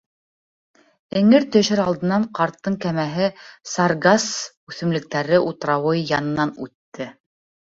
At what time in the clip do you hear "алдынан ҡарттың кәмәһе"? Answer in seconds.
1.83-3.27